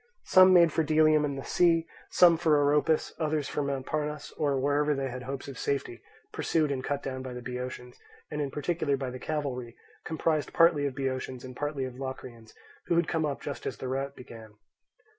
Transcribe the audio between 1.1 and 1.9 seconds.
and the sea,